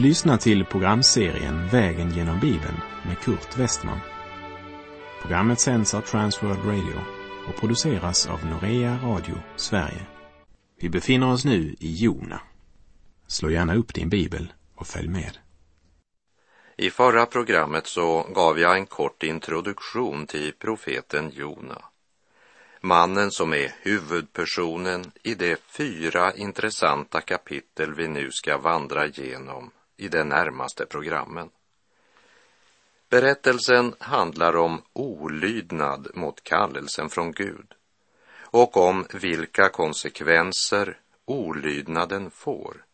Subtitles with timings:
[0.00, 4.00] Du lyssnar till programserien Vägen genom Bibeln med Kurt Westman.
[5.22, 7.00] Programmet sänds av Transworld Radio
[7.48, 10.06] och produceras av Norea Radio Sverige.
[10.80, 12.40] Vi befinner oss nu i Jona.
[13.26, 15.38] Slå gärna upp din bibel och följ med.
[16.76, 21.82] I förra programmet så gav jag en kort introduktion till profeten Jona.
[22.80, 30.08] Mannen som är huvudpersonen i de fyra intressanta kapitel vi nu ska vandra genom i
[30.08, 31.50] de närmaste programmen.
[33.08, 37.74] Berättelsen handlar om olydnad mot kallelsen från Gud
[38.40, 42.84] och om vilka konsekvenser olydnaden får.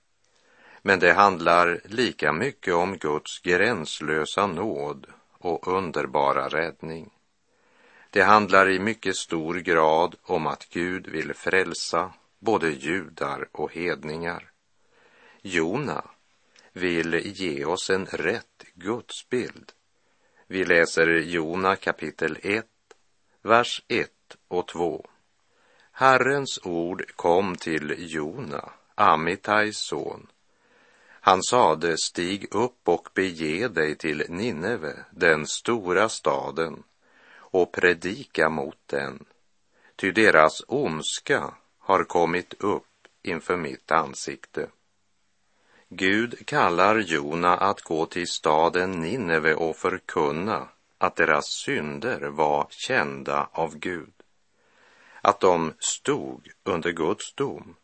[0.82, 5.07] Men det handlar lika mycket om Guds gränslösa nåd
[5.38, 7.10] och underbara räddning.
[8.10, 14.51] Det handlar i mycket stor grad om att Gud vill frälsa både judar och hedningar.
[15.43, 16.04] Jona
[16.77, 19.73] vill ge oss en rätt gudsbild.
[20.46, 22.66] Vi läser Jona kapitel 1,
[23.43, 24.10] vers 1
[24.49, 25.07] och 2.
[25.93, 30.27] Herrens ord kom till Jona, Amitais son.
[31.09, 36.83] Han sade, stig upp och bege dig till Nineve, den stora staden,
[37.35, 39.24] och predika mot den,
[39.96, 44.68] ty deras ondska har kommit upp inför mitt ansikte.
[45.88, 53.48] Gud kallar Jona att gå till staden Nineve och förkunna att deras synder var kända
[53.52, 54.12] av Gud,
[55.20, 57.74] att de stod under Guds dom.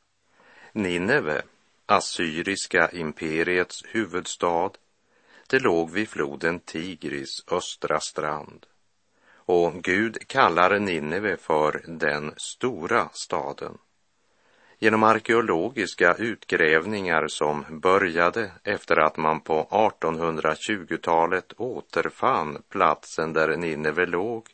[0.72, 1.42] Nineve,
[1.86, 4.70] assyriska imperiets huvudstad,
[5.47, 8.66] det låg vid floden Tigris östra strand.
[9.34, 13.78] Och Gud kallar Nineve för den stora staden.
[14.82, 24.47] Genom arkeologiska utgrävningar som började efter att man på 1820-talet återfann platsen där Nineve låg,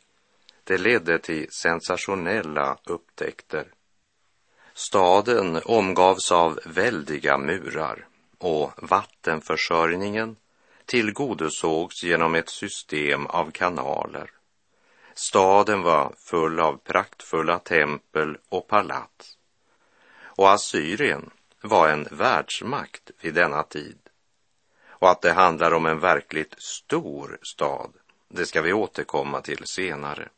[0.63, 3.67] det ledde till sensationella upptäckter.
[4.73, 8.07] Staden omgavs av väldiga murar
[8.37, 10.35] och vattenförsörjningen
[10.85, 14.31] tillgodosågs genom ett system av kanaler.
[15.13, 19.38] Staden var full av praktfulla tempel och palats.
[20.39, 21.29] Och Assyrien
[21.61, 23.97] var en världsmakt vid denna tid.
[24.87, 27.93] Och att det handlar om en verkligt stor stad,
[28.27, 30.29] det ska vi återkomma till senare.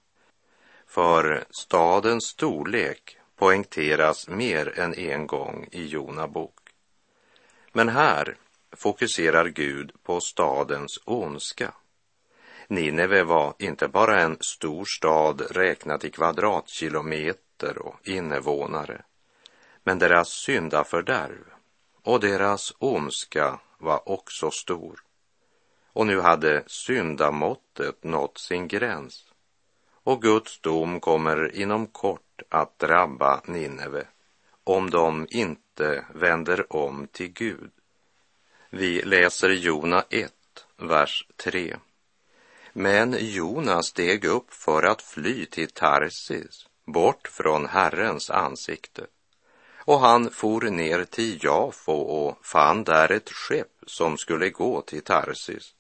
[0.88, 6.70] För stadens storlek poängteras mer än en gång i Jona bok.
[7.72, 8.36] Men här
[8.72, 11.74] fokuserar Gud på stadens ondska.
[12.68, 19.02] Nineve var inte bara en stor stad räknat i kvadratkilometer och invånare,
[19.84, 21.46] men deras syndafördärv
[22.04, 25.04] och deras ondska var också stor.
[25.94, 29.32] Och nu hade syndamåttet nått sin gräns
[30.04, 34.08] och Guds dom kommer inom kort att drabba Nineve
[34.64, 37.72] om de inte vänder om till Gud.
[38.70, 40.34] Vi läser Jona 1,
[40.78, 41.78] vers 3.
[42.74, 49.06] Men Jona steg upp för att fly till Tarsis, bort från Herrens ansikte.
[49.92, 55.04] Och han for ner till Jafo och fann där ett skepp som skulle gå till
[55.04, 55.76] Tarsis.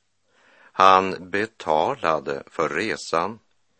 [0.71, 3.39] Han betalade för resan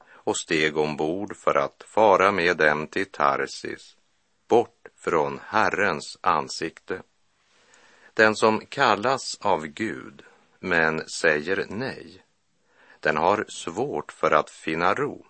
[0.10, 3.96] och steg ombord för att fara med dem till Tarsis,
[4.48, 7.02] bort från Herrens ansikte.
[8.14, 10.24] Den som kallas av Gud
[10.60, 12.24] men säger nej,
[13.00, 15.26] den har svårt för att finna ro.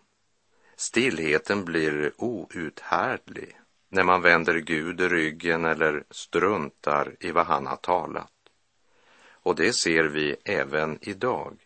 [0.75, 3.60] Stillheten blir outhärdlig
[3.91, 8.31] när man vänder Gud ryggen eller struntar i vad han har talat.
[9.43, 11.57] Och det ser vi även idag.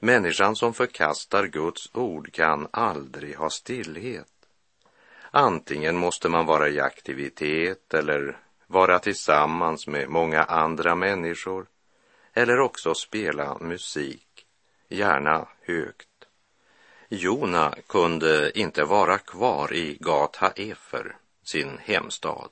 [0.00, 4.32] Människan som förkastar Guds ord kan aldrig ha stillhet.
[5.30, 11.66] Antingen måste man vara i aktivitet eller vara tillsammans med många andra människor
[12.32, 14.46] eller också spela musik,
[14.88, 16.07] gärna högt.
[17.10, 22.50] Jona kunde inte vara kvar i Gat Haefer, sin hemstad.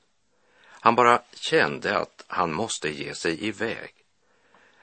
[0.68, 3.94] Han bara kände att han måste ge sig iväg.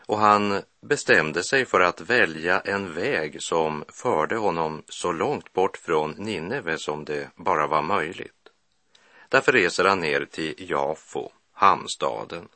[0.05, 5.77] Och han bestämde sig för att välja en väg som förde honom så långt bort
[5.77, 8.49] från Nineve som det bara var möjligt.
[9.29, 12.47] Därför reser han ner till Jafo, hamnstaden.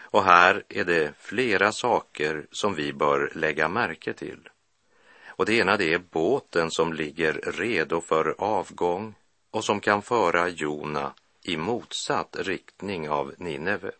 [0.00, 4.48] Och här är det flera saker som vi bör lägga märke till.
[5.40, 9.14] Och det ena det är båten som ligger redo för avgång
[9.50, 13.92] och som kan föra Jona i motsatt riktning av Nineve.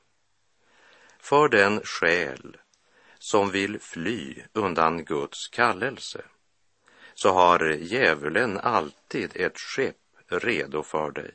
[1.19, 2.57] för den själ
[3.19, 6.23] som vill fly undan Guds kallelse
[7.15, 9.97] så har djävulen alltid ett skepp
[10.29, 11.35] redo för dig.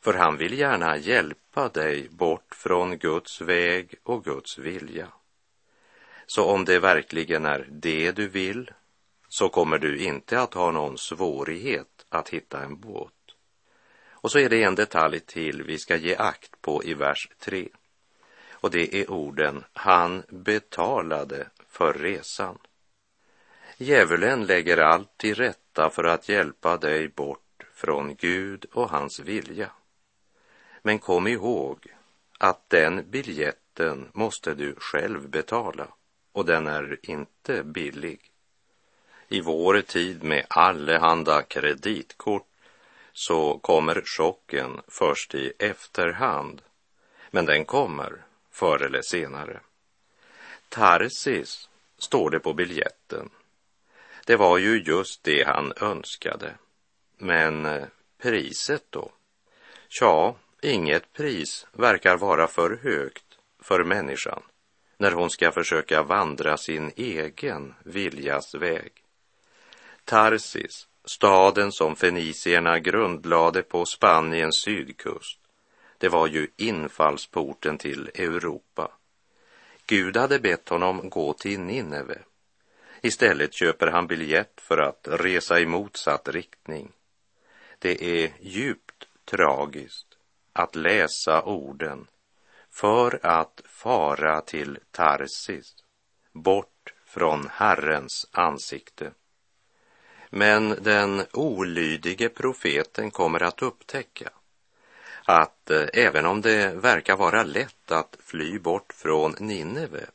[0.00, 5.08] För han vill gärna hjälpa dig bort från Guds väg och Guds vilja.
[6.26, 8.70] Så om det verkligen är det du vill
[9.34, 13.12] så kommer du inte att ha någon svårighet att hitta en båt.
[14.10, 17.68] Och så är det en detalj till vi ska ge akt på i vers 3.
[18.50, 22.58] Och det är orden han betalade för resan.
[23.76, 29.70] Djävulen lägger allt till rätta för att hjälpa dig bort från Gud och hans vilja.
[30.82, 31.86] Men kom ihåg
[32.38, 35.88] att den biljetten måste du själv betala
[36.32, 38.30] och den är inte billig.
[39.34, 42.46] I vår tid med allehanda kreditkort
[43.12, 46.62] så kommer chocken först i efterhand.
[47.30, 49.60] Men den kommer förr eller senare.
[50.68, 53.30] Tarsis står det på biljetten.
[54.26, 56.54] Det var ju just det han önskade.
[57.18, 57.84] Men eh,
[58.22, 59.12] priset då?
[59.88, 64.42] Tja, inget pris verkar vara för högt för människan
[64.98, 69.03] när hon ska försöka vandra sin egen viljas väg.
[70.04, 75.40] Tarsis, staden som fenicierna grundlade på Spaniens sydkust,
[75.98, 78.90] det var ju infallsporten till Europa.
[79.86, 82.18] Gud hade bett honom gå till Nineve.
[83.02, 86.92] Istället köper han biljett för att resa i motsatt riktning.
[87.78, 90.06] Det är djupt tragiskt
[90.52, 92.06] att läsa orden
[92.70, 95.74] för att fara till Tarsis,
[96.32, 99.12] bort från Herrens ansikte.
[100.36, 104.30] Men den olydige profeten kommer att upptäcka
[105.24, 110.06] att eh, även om det verkar vara lätt att fly bort från Nineve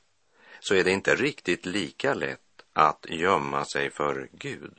[0.60, 4.74] så är det inte riktigt lika lätt att gömma sig för Gud.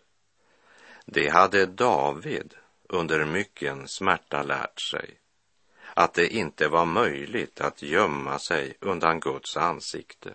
[1.06, 2.54] Det hade David
[2.88, 5.20] under mycken smärta lärt sig
[5.94, 10.34] att det inte var möjligt att gömma sig undan Guds ansikte.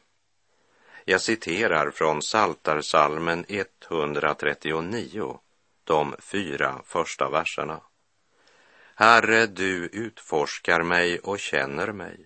[1.08, 5.40] Jag citerar från Saltarsalmen 139,
[5.84, 7.82] de fyra första verserna.
[8.96, 12.26] Herre, du utforskar mig och känner mig.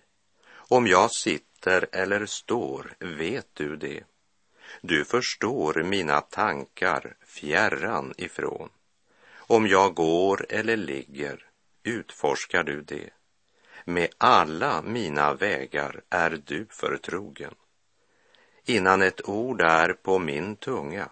[0.52, 4.04] Om jag sitter eller står vet du det.
[4.80, 8.68] Du förstår mina tankar fjärran ifrån.
[9.36, 11.46] Om jag går eller ligger
[11.82, 13.10] utforskar du det.
[13.84, 17.54] Med alla mina vägar är du förtrogen.
[18.70, 21.08] Innan ett ord är på min tunga,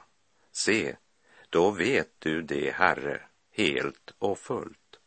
[0.52, 0.96] se,
[1.50, 3.20] då vet du det, Herre,
[3.52, 4.98] helt och fullt.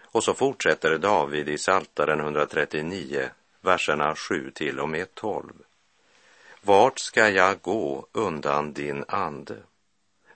[0.00, 3.30] Och så fortsätter David i Saltaren 139,
[3.60, 5.52] verserna 7 till och med 12.
[6.62, 9.56] Vart ska jag gå undan din ande?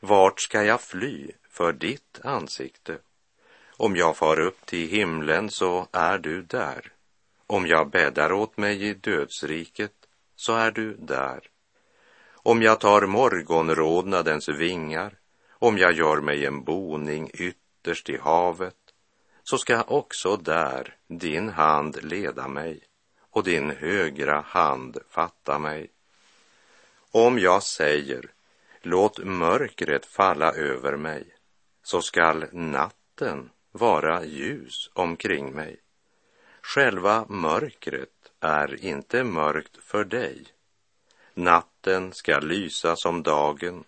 [0.00, 2.99] Vart ska jag fly för ditt ansikte?
[3.76, 6.93] Om jag far upp till himlen så är du där.
[7.47, 10.03] Om jag bäddar åt mig i dödsriket
[10.36, 11.40] så är du där.
[12.32, 15.18] Om jag tar morgonrodnadens vingar,
[15.50, 18.76] om jag gör mig en boning ytterst i havet,
[19.42, 22.80] så ska också där din hand leda mig
[23.30, 25.90] och din högra hand fatta mig.
[27.11, 28.30] Om jag säger,
[28.82, 31.35] låt mörkret falla över mig,
[31.82, 35.80] så skall natten vara ljus omkring mig.
[36.62, 38.13] Själva mörkret
[38.44, 40.44] är inte mörkt för dig.
[41.34, 43.84] Natten ska lysa som dagen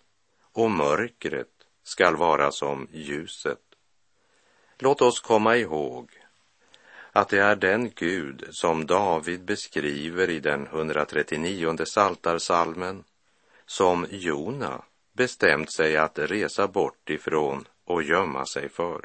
[0.51, 1.47] och mörkret
[1.83, 3.61] skall vara som ljuset.
[4.79, 6.09] Låt oss komma ihåg
[7.11, 13.03] att det är den Gud som David beskriver i den 139 saltarsalmen
[13.65, 14.81] som Jona
[15.13, 19.01] bestämt sig att resa bort ifrån och gömma sig för.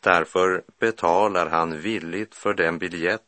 [0.00, 3.25] Därför betalar han villigt för den biljett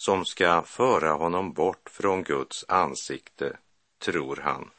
[0.00, 3.56] som ska föra honom bort från Guds ansikte,
[4.04, 4.70] tror han.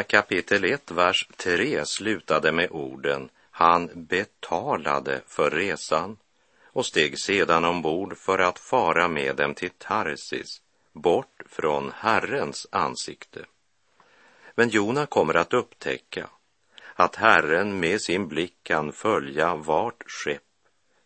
[0.00, 6.16] Jona kapitel 1, vers 3 slutade med orden Han betalade för resan
[6.72, 13.44] och steg sedan ombord för att fara med dem till Tarsis, bort från Herrens ansikte.
[14.54, 16.30] Men Jona kommer att upptäcka
[16.94, 20.42] att Herren med sin blick kan följa vart skepp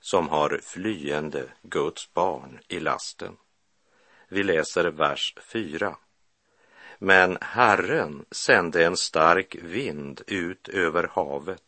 [0.00, 3.36] som har flyende Guds barn i lasten.
[4.28, 5.96] Vi läser vers 4.
[6.98, 11.62] Men Herren sände en stark vind ut över havet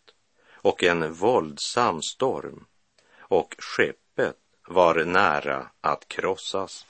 [0.53, 2.65] och en våldsam storm
[3.19, 4.37] och skeppet
[4.69, 6.87] var nära att krossas.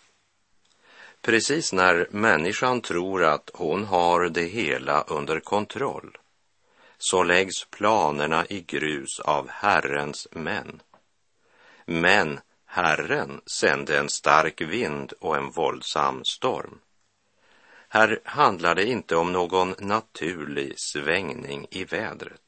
[1.22, 6.18] Precis när människan tror att hon har det hela under kontroll
[6.98, 10.82] så läggs planerna i grus av Herrens män.
[11.84, 16.78] Men Herren sände en stark vind och en våldsam storm.
[17.88, 22.42] Här handlar det inte om någon naturlig svängning i vädret.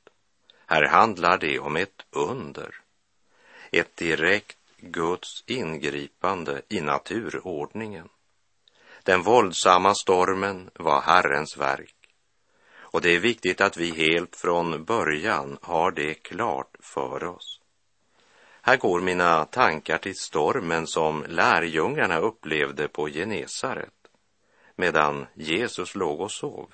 [0.67, 2.75] Här handlar det om ett under,
[3.73, 8.09] ett direkt Guds ingripande i naturordningen.
[9.03, 11.95] Den våldsamma stormen var Herrens verk
[12.91, 17.61] och det är viktigt att vi helt från början har det klart för oss.
[18.63, 23.98] Här går mina tankar till stormen som lärjungarna upplevde på Genesaret
[24.79, 26.73] medan Jesus låg och sov.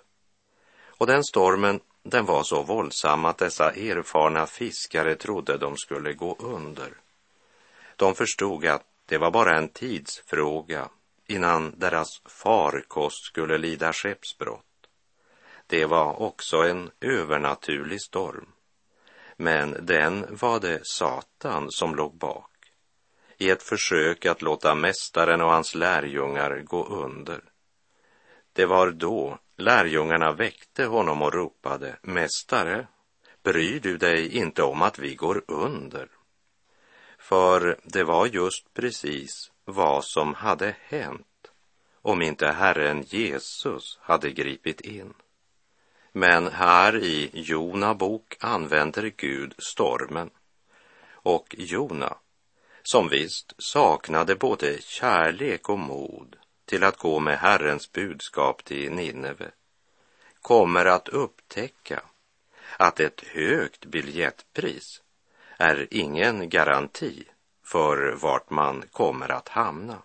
[0.98, 6.36] Och den stormen, den var så våldsam att dessa erfarna fiskare trodde de skulle gå
[6.38, 6.92] under.
[7.96, 10.88] De förstod att det var bara en tidsfråga
[11.26, 14.64] innan deras farkost skulle lida skeppsbrott.
[15.66, 18.46] Det var också en övernaturlig storm.
[19.36, 22.50] Men den var det Satan som låg bak
[23.38, 27.40] i ett försök att låta mästaren och hans lärjungar gå under.
[28.54, 32.86] Det var då lärjungarna väckte honom och ropade, Mästare,
[33.42, 36.08] bryr du dig inte om att vi går under?
[37.18, 41.50] För det var just precis vad som hade hänt
[42.02, 45.14] om inte Herren Jesus hade gripit in.
[46.12, 50.30] Men här i Jona bok använder Gud stormen.
[51.12, 52.16] Och Jona,
[52.82, 59.50] som visst saknade både kärlek och mod till att gå med Herrens budskap till Nineve,
[60.42, 62.02] kommer att upptäcka
[62.76, 65.02] att ett högt biljettpris
[65.58, 67.24] är ingen garanti
[67.64, 70.02] för vart man kommer att hamna.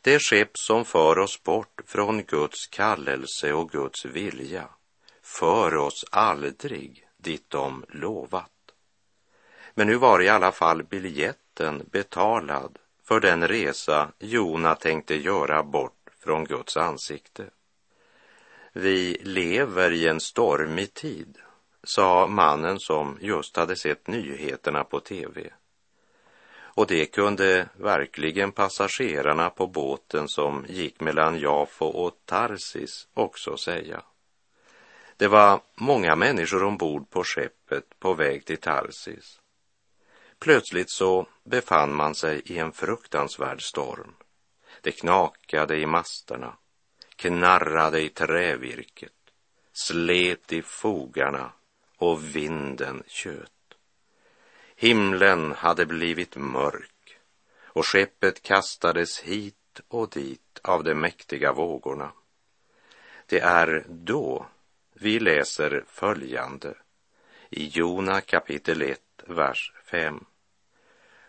[0.00, 4.68] Det skepp som för oss bort från Guds kallelse och Guds vilja
[5.22, 8.50] för oss aldrig dit de lovat.
[9.74, 12.78] Men nu var i alla fall biljetten betalad
[13.12, 17.44] för den resa Jona tänkte göra bort från Guds ansikte.
[18.72, 21.38] Vi lever i en stormig tid,
[21.84, 25.52] sa mannen som just hade sett nyheterna på tv.
[26.54, 34.02] Och det kunde verkligen passagerarna på båten som gick mellan Jafo och Tarsis också säga.
[35.16, 39.41] Det var många människor ombord på skeppet på väg till Tarsis.
[40.42, 44.14] Plötsligt så befann man sig i en fruktansvärd storm.
[44.80, 46.56] Det knakade i masterna,
[47.16, 49.12] knarrade i trävirket,
[49.72, 51.52] slet i fogarna
[51.96, 53.74] och vinden tjöt.
[54.76, 57.18] Himlen hade blivit mörk
[57.64, 62.12] och skeppet kastades hit och dit av de mäktiga vågorna.
[63.26, 64.46] Det är då
[64.92, 66.74] vi läser följande
[67.50, 70.24] i Jona kapitel 1, vers 5.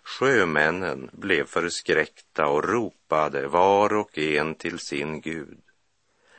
[0.03, 5.61] Sjömännen blev förskräckta och ropade var och en till sin Gud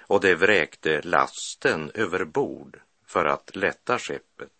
[0.07, 4.53] och de vräkte lasten över bord för att lätta skeppet.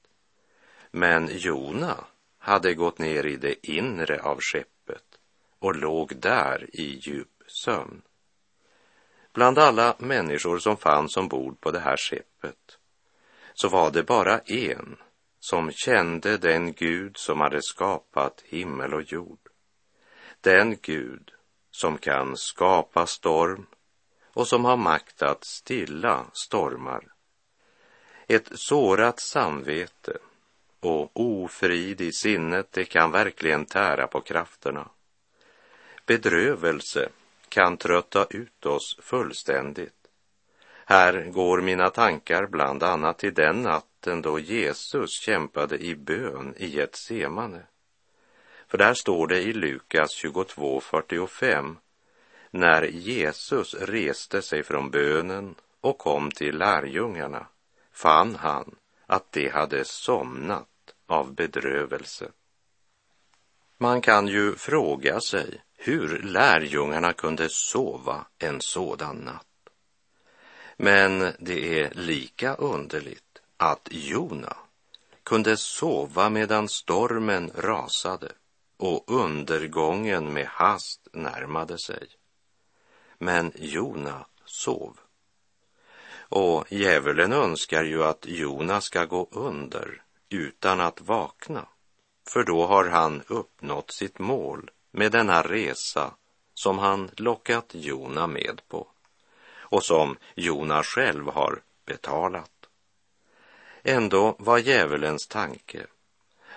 [0.91, 2.05] Men Jona
[2.39, 5.19] hade gått ner i det inre av skeppet
[5.59, 8.03] och låg där i djup sömn.
[9.33, 12.79] Bland alla människor som fanns ombord på det här skeppet
[13.55, 14.97] så var det bara en
[15.51, 19.39] som kände den Gud som hade skapat himmel och jord.
[20.41, 21.31] Den Gud
[21.71, 23.67] som kan skapa storm
[24.33, 27.13] och som har makt att stilla stormar.
[28.27, 30.19] Ett sårat samvete
[30.81, 34.89] och ofrid i sinnet, det kan verkligen tära på krafterna.
[36.07, 37.09] Bedrövelse
[37.49, 40.04] kan trötta ut oss fullständigt.
[40.87, 46.81] Här går mina tankar bland annat till den natten då Jesus kämpade i bön i
[46.81, 47.63] ett semane.
[48.69, 51.77] För där står det i Lukas 22.45
[52.51, 57.47] när Jesus reste sig från bönen och kom till lärjungarna
[57.93, 58.75] fann han
[59.07, 60.69] att de hade somnat
[61.07, 62.31] av bedrövelse.
[63.79, 69.54] Man kan ju fråga sig hur lärjungarna kunde sova en sådan natt.
[70.77, 74.57] Men det är lika underligt att Jona
[75.23, 78.33] kunde sova medan stormen rasade
[78.77, 82.09] och undergången med hast närmade sig.
[83.19, 84.99] Men Jona sov.
[86.17, 91.69] Och djävulen önskar ju att Jona ska gå under utan att vakna,
[92.29, 96.15] för då har han uppnått sitt mål med denna resa
[96.55, 98.89] som han lockat Jona med på
[99.75, 102.51] och som Jona själv har betalat.
[103.83, 105.87] Ändå var djävulens tanke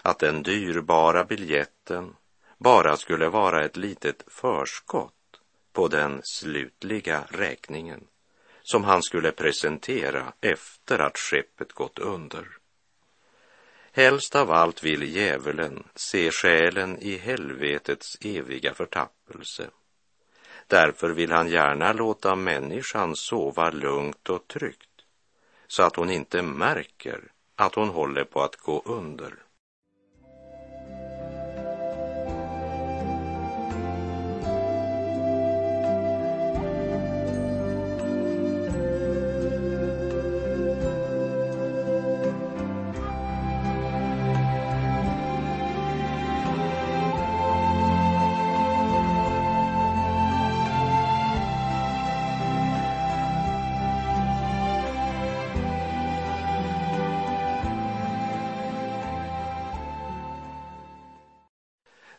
[0.01, 2.15] att den dyrbara biljetten
[2.57, 5.13] bara skulle vara ett litet förskott
[5.73, 8.07] på den slutliga räkningen
[8.63, 12.47] som han skulle presentera efter att skeppet gått under.
[13.91, 19.69] Helst av allt vill djävulen se själen i helvetets eviga förtappelse.
[20.67, 24.83] Därför vill han gärna låta människan sova lugnt och tryggt
[25.67, 27.21] så att hon inte märker
[27.55, 29.33] att hon håller på att gå under.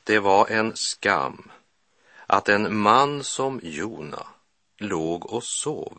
[0.08, 1.50] Det var en skam
[2.26, 4.26] att en man som Jona
[4.78, 5.98] låg och sov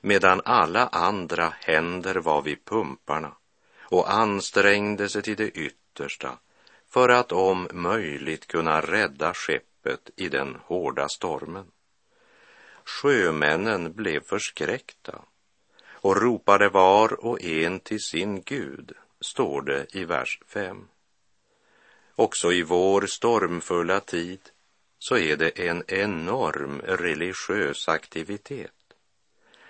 [0.00, 3.32] medan alla andra händer var vid pumparna
[3.80, 6.38] och ansträngde sig till det yttersta
[6.88, 11.66] för att om möjligt kunna rädda skeppet i den hårda stormen.
[12.84, 15.22] Sjömännen blev förskräckta
[15.90, 20.88] och ropade var och en till sin Gud, står det i vers 5.
[22.18, 24.40] Också i vår stormfulla tid
[24.98, 28.94] så är det en enorm religiös aktivitet.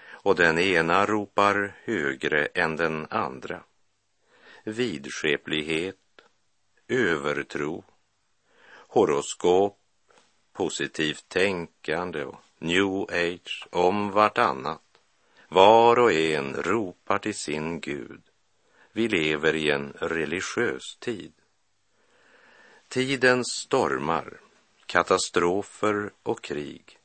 [0.09, 3.63] Och den ena ropar högre än den andra.
[4.65, 5.97] Vidskeplighet,
[6.89, 7.85] övertro,
[8.89, 9.79] horoskop,
[10.53, 15.01] positivt tänkande och new age om vartannat.
[15.49, 18.23] Var och en ropar till sin Gud.
[18.93, 21.33] Vi lever i en religiös tid.
[22.89, 24.41] Tidens stormar,
[24.87, 26.99] katastrofer och krig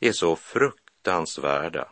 [0.00, 1.88] är så fruktansvärda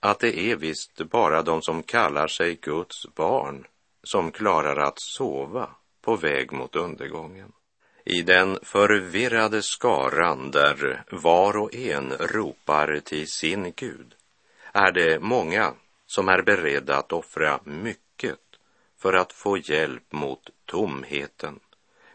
[0.00, 3.66] att det är visst bara de som kallar sig Guds barn
[4.02, 7.52] som klarar att sova på väg mot undergången.
[8.04, 14.14] I den förvirrade skaran där var och en ropar till sin Gud
[14.72, 15.74] är det många
[16.06, 18.38] som är beredda att offra mycket
[18.98, 21.60] för att få hjälp mot tomheten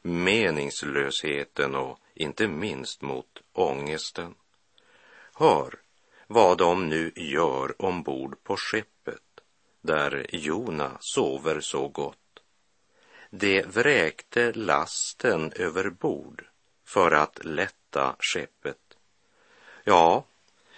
[0.03, 4.35] meningslösheten och inte minst mot ångesten.
[5.33, 5.79] Hör
[6.27, 9.21] vad de nu gör ombord på skeppet
[9.81, 12.17] där Jona sover så gott.
[13.29, 16.45] De vräkte lasten över bord
[16.85, 18.97] för att lätta skeppet.
[19.83, 20.25] Ja,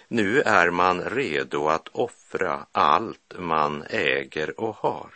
[0.08, 5.14] nu är man redo att offra allt man äger och har,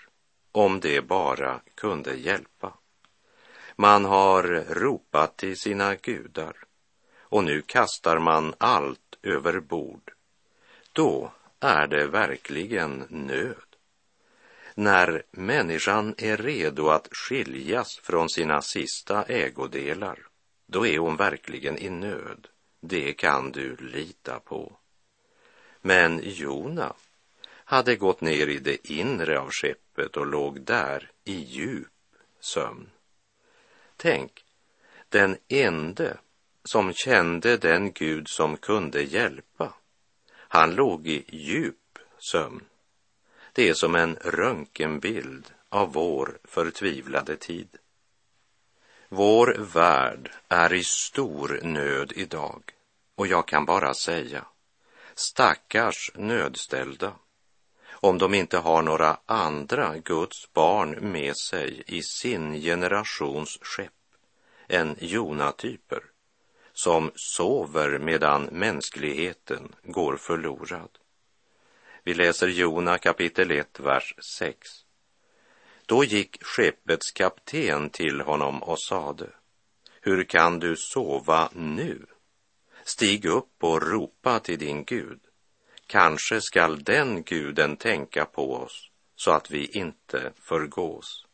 [0.53, 2.73] om det bara kunde hjälpa.
[3.81, 6.57] Man har ropat till sina gudar
[7.21, 10.13] och nu kastar man allt över bord.
[10.93, 13.77] Då är det verkligen nöd.
[14.75, 20.19] När människan är redo att skiljas från sina sista ägodelar,
[20.67, 22.49] då är hon verkligen i nöd.
[22.81, 24.73] Det kan du lita på.
[25.81, 26.93] Men Jona
[27.49, 31.89] hade gått ner i det inre av skeppet och låg där i djup
[32.41, 32.91] sömn.
[34.03, 34.45] Tänk,
[35.09, 36.17] den ende
[36.65, 39.75] som kände den Gud som kunde hjälpa,
[40.33, 42.65] han låg i djup sömn.
[43.53, 47.69] Det är som en röntgenbild av vår förtvivlade tid.
[49.09, 52.63] Vår värld är i stor nöd idag
[53.15, 54.45] och jag kan bara säga,
[55.15, 57.13] stackars nödställda
[58.01, 63.93] om de inte har några andra Guds barn med sig i sin generations skepp
[64.69, 66.03] än Jonatyper
[66.73, 70.91] som sover medan mänskligheten går förlorad.
[72.05, 74.69] Vi läser Jona kapitel 1, vers 6.
[75.87, 79.27] Då gick skeppets kapten till honom och sade,
[80.01, 82.07] hur kan du sova nu?
[82.85, 85.21] Stig upp och ropa till din Gud.
[85.91, 91.27] Kanske skall den guden tänka på oss så att vi inte förgås.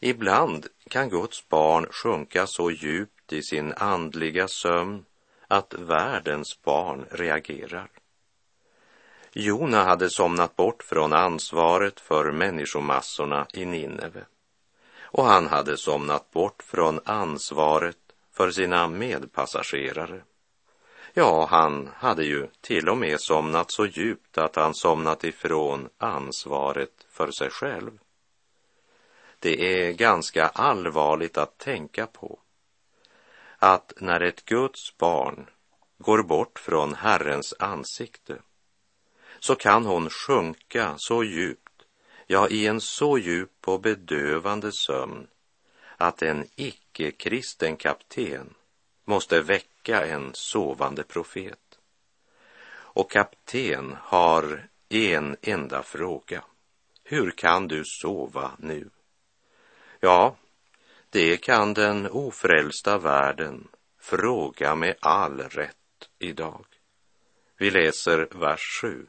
[0.00, 5.04] Ibland kan Guds barn sjunka så djupt i sin andliga sömn
[5.48, 7.90] att världens barn reagerar.
[9.32, 14.24] Jona hade somnat bort från ansvaret för människomassorna i Nineve
[15.02, 17.96] och han hade somnat bort från ansvaret
[18.32, 20.22] för sina medpassagerare.
[21.12, 27.06] Ja, han hade ju till och med somnat så djupt att han somnat ifrån ansvaret
[27.08, 27.98] för sig själv.
[29.38, 32.38] Det är ganska allvarligt att tänka på
[33.58, 35.50] att när ett Guds barn
[35.98, 38.38] går bort från Herrens ansikte
[39.38, 41.82] så kan hon sjunka så djupt,
[42.26, 45.26] ja, i en så djup och bedövande sömn
[45.96, 48.54] att en icke-kristen kapten
[49.04, 51.78] måste väcka en sovande profet.
[52.72, 56.44] Och kapten har en enda fråga.
[57.04, 58.90] Hur kan du sova nu?
[60.00, 60.36] Ja,
[61.10, 63.68] det kan den ofrälsta världen
[64.00, 65.76] fråga med all rätt
[66.18, 66.64] idag.
[67.56, 69.06] Vi läser vers 7.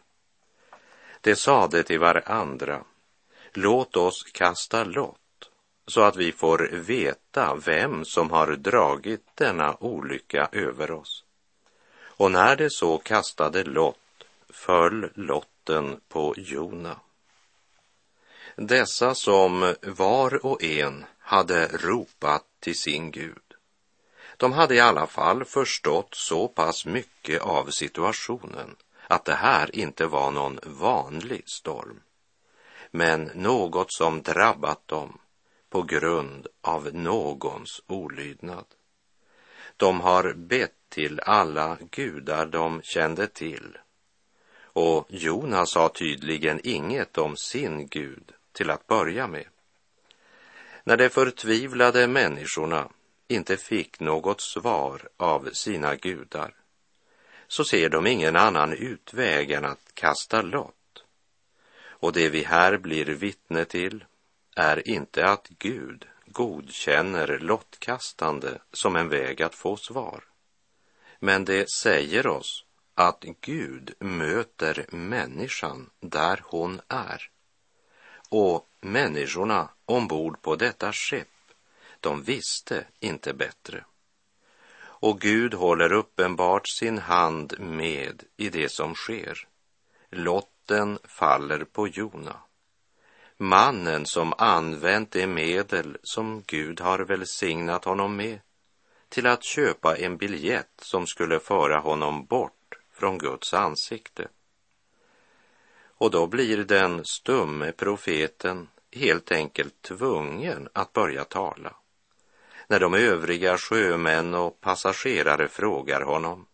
[1.21, 2.83] Det sade till varandra,
[3.53, 5.20] låt oss kasta lott
[5.91, 11.23] så att vi får veta vem som har dragit denna olycka över oss.
[12.03, 13.97] Och när det så kastade lott
[14.49, 16.95] föll lotten på Jona.
[18.55, 23.53] Dessa som var och en hade ropat till sin Gud.
[24.37, 28.75] De hade i alla fall förstått så pass mycket av situationen
[29.07, 32.01] att det här inte var någon vanlig storm,
[32.91, 35.17] men något som drabbat dem
[35.71, 38.65] på grund av någons olydnad.
[39.77, 43.77] De har bett till alla gudar de kände till
[44.73, 49.45] och Jonas sa tydligen inget om sin Gud till att börja med.
[50.83, 52.89] När de förtvivlade människorna
[53.27, 56.53] inte fick något svar av sina gudar
[57.47, 61.03] så ser de ingen annan utväg än att kasta lott.
[61.83, 64.05] Och det vi här blir vittne till
[64.55, 70.23] är inte att Gud godkänner lottkastande som en väg att få svar.
[71.19, 77.29] Men det säger oss att Gud möter människan där hon är.
[78.29, 81.27] Och människorna ombord på detta skepp,
[81.99, 83.85] de visste inte bättre.
[84.83, 89.47] Och Gud håller uppenbart sin hand med i det som sker.
[90.09, 92.35] Lotten faller på Jona
[93.41, 98.39] mannen som använt det medel som Gud har välsignat honom med
[99.09, 104.27] till att köpa en biljett som skulle föra honom bort från Guds ansikte.
[105.97, 111.75] Och då blir den stumme profeten helt enkelt tvungen att börja tala.
[112.67, 116.45] När de övriga sjömän och passagerare frågar honom,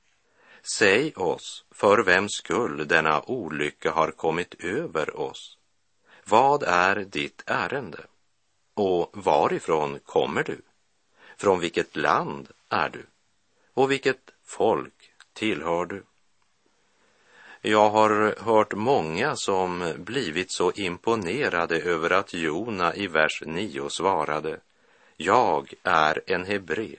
[0.63, 5.56] säg oss för vems skull denna olycka har kommit över oss.
[6.29, 8.05] Vad är ditt ärende?
[8.73, 10.61] Och varifrån kommer du?
[11.37, 13.05] Från vilket land är du?
[13.73, 16.03] Och vilket folk tillhör du?
[17.61, 24.59] Jag har hört många som blivit så imponerade över att Jona i vers 9 svarade
[25.15, 26.95] Jag är en hebre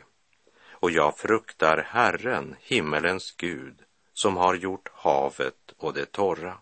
[0.70, 3.74] och jag fruktar Herren, himmelens Gud,
[4.12, 6.58] som har gjort havet och det torra.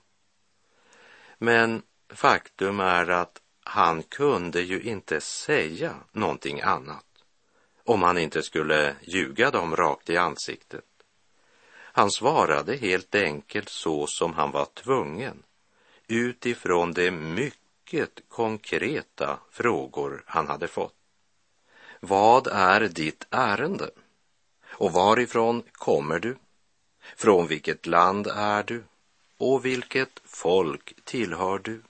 [1.39, 7.05] Men Faktum är att han kunde ju inte säga någonting annat
[7.85, 10.85] om han inte skulle ljuga dem rakt i ansiktet.
[11.73, 15.43] Han svarade helt enkelt så som han var tvungen
[16.09, 20.95] utifrån de mycket konkreta frågor han hade fått.
[22.01, 23.91] Vad är ditt ärende?
[24.69, 26.37] Och varifrån kommer du?
[27.17, 28.85] Från vilket land är du?
[29.39, 31.83] Och vilket folk tillhör du?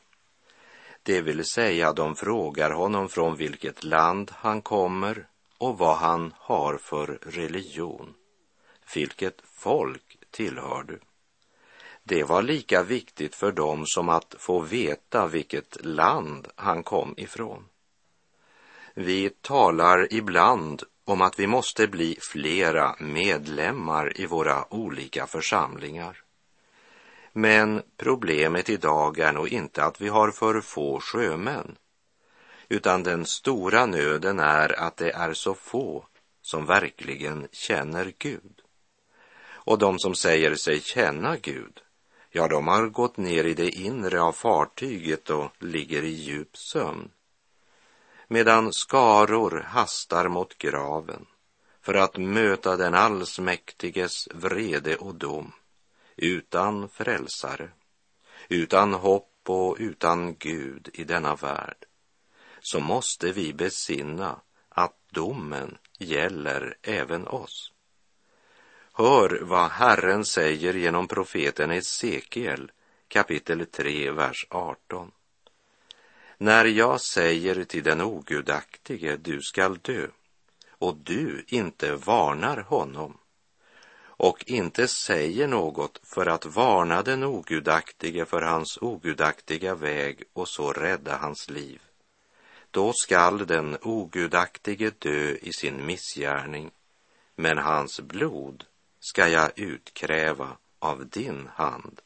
[1.06, 5.26] Det vill säga, de frågar honom från vilket land han kommer
[5.58, 8.14] och vad han har för religion.
[8.94, 11.00] Vilket folk tillhör du?
[12.02, 17.64] Det var lika viktigt för dem som att få veta vilket land han kom ifrån.
[18.94, 26.25] Vi talar ibland om att vi måste bli flera medlemmar i våra olika församlingar.
[27.38, 31.76] Men problemet idag är nog inte att vi har för få sjömän,
[32.68, 36.06] utan den stora nöden är att det är så få
[36.42, 38.62] som verkligen känner Gud.
[39.48, 41.80] Och de som säger sig känna Gud,
[42.30, 47.10] ja, de har gått ner i det inre av fartyget och ligger i djup sömn.
[48.28, 51.26] Medan skaror hastar mot graven
[51.82, 55.52] för att möta den allsmäktiges vrede och dom,
[56.16, 57.68] utan frälsare,
[58.48, 61.86] utan hopp och utan Gud i denna värld,
[62.60, 67.72] så måste vi besinna att domen gäller även oss.
[68.92, 72.72] Hör vad Herren säger genom profeten Esekiel
[73.08, 75.10] kapitel 3, vers 18.
[76.38, 80.06] När jag säger till den ogudaktige, du skall dö,
[80.70, 83.18] och du inte varnar honom
[84.16, 90.72] och inte säger något för att varna den ogudaktige för hans ogudaktiga väg och så
[90.72, 91.80] rädda hans liv.
[92.70, 96.70] Då skall den ogudaktige dö i sin missgärning,
[97.34, 98.64] men hans blod
[99.00, 102.00] ska jag utkräva av din hand.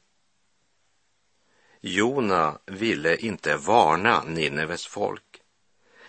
[1.80, 5.42] Jona ville inte varna Nineves folk.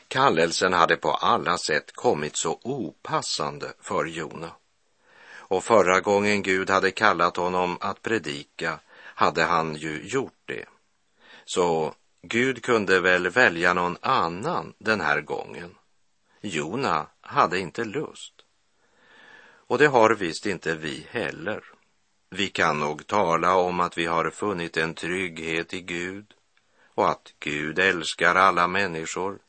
[0.07, 4.51] Kallelsen hade på alla sätt kommit så opassande för Jona.
[5.51, 10.65] Och förra gången Gud hade kallat honom att predika hade han ju gjort det.
[11.45, 15.75] Så Gud kunde väl välja någon annan den här gången.
[16.41, 18.33] Jona hade inte lust.
[19.67, 21.63] Och det har visst inte vi heller.
[22.29, 26.33] Vi kan nog tala om att vi har funnit en trygghet i Gud
[26.95, 29.39] och att Gud älskar alla människor.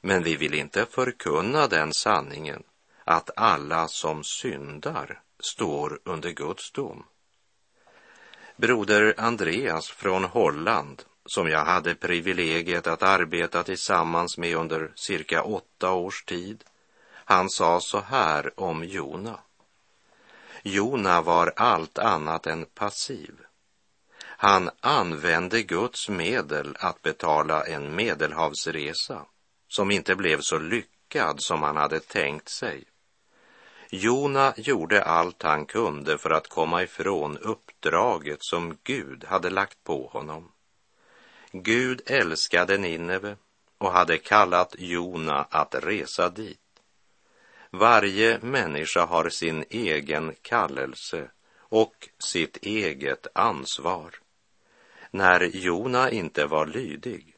[0.00, 2.62] Men vi vill inte förkunna den sanningen
[3.10, 7.04] att alla som syndar står under Guds dom.
[8.56, 15.92] Broder Andreas från Holland, som jag hade privilegiet att arbeta tillsammans med under cirka åtta
[15.92, 16.64] års tid,
[17.12, 19.38] han sa så här om Jona.
[20.62, 23.34] Jona var allt annat än passiv.
[24.22, 29.26] Han använde Guds medel att betala en medelhavsresa
[29.68, 32.84] som inte blev så lyckad som han hade tänkt sig.
[33.92, 40.06] Jona gjorde allt han kunde för att komma ifrån uppdraget som Gud hade lagt på
[40.06, 40.52] honom.
[41.52, 43.36] Gud älskade Nineve
[43.78, 46.58] och hade kallat Jona att resa dit.
[47.70, 54.14] Varje människa har sin egen kallelse och sitt eget ansvar.
[55.10, 57.36] När Jona inte var lydig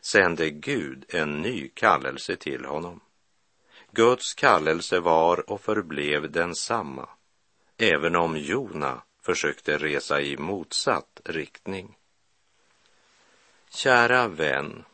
[0.00, 3.00] sände Gud en ny kallelse till honom.
[3.92, 7.08] Guds kallelse var och förblev densamma,
[7.76, 11.96] även om Jona försökte resa i motsatt riktning.
[13.70, 14.84] Kära vän,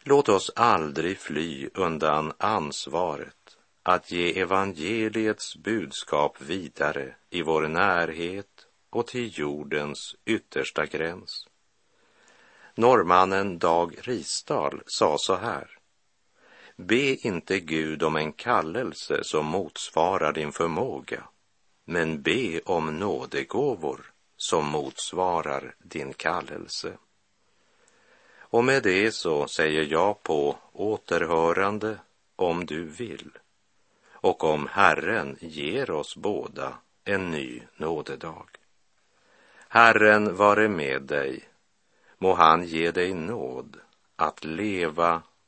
[0.00, 9.06] låt oss aldrig fly undan ansvaret att ge evangeliets budskap vidare i vår närhet och
[9.06, 11.48] till jordens yttersta gräns.
[12.74, 15.78] Norrmannen Dag Risdal sa så här.
[16.76, 21.24] Be inte Gud om en kallelse som motsvarar din förmåga,
[21.84, 26.92] men be om nådegåvor som motsvarar din kallelse.
[28.38, 31.98] Och med det så säger jag på återhörande
[32.36, 33.30] om du vill
[34.12, 38.48] och om Herren ger oss båda en ny nådedag.
[39.68, 41.48] Herren vare med dig,
[42.18, 43.76] må han ge dig nåd
[44.16, 45.22] att leva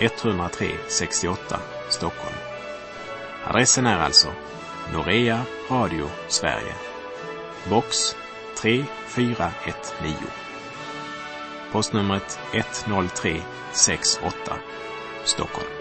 [0.00, 2.36] 103 68 Stockholm.
[3.46, 4.28] Adressen är alltså
[4.92, 6.74] Norea Radio Sverige,
[7.70, 8.16] box
[8.56, 10.28] 3419.
[11.72, 14.56] Postnumret 10368
[15.24, 15.75] Stockholm.